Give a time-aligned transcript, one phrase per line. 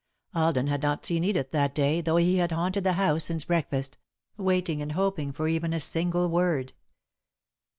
[0.33, 3.99] Alden had not seen Edith that day, though he had haunted the house since breakfast,
[4.35, 6.73] waiting and hoping for even a single word.